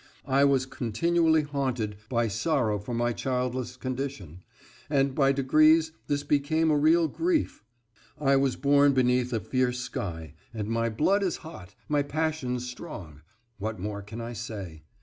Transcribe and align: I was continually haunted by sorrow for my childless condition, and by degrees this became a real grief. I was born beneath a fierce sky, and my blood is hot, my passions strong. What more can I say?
I 0.25 0.45
was 0.45 0.65
continually 0.65 1.43
haunted 1.43 1.95
by 2.09 2.27
sorrow 2.27 2.79
for 2.79 2.95
my 2.95 3.13
childless 3.13 3.77
condition, 3.77 4.41
and 4.89 5.13
by 5.13 5.31
degrees 5.31 5.91
this 6.07 6.23
became 6.23 6.71
a 6.71 6.75
real 6.75 7.07
grief. 7.07 7.63
I 8.19 8.35
was 8.35 8.55
born 8.55 8.93
beneath 8.93 9.31
a 9.31 9.39
fierce 9.39 9.77
sky, 9.77 10.33
and 10.55 10.69
my 10.69 10.89
blood 10.89 11.21
is 11.21 11.37
hot, 11.45 11.75
my 11.87 12.01
passions 12.01 12.67
strong. 12.67 13.21
What 13.59 13.79
more 13.79 14.01
can 14.01 14.19
I 14.21 14.33
say? 14.33 14.81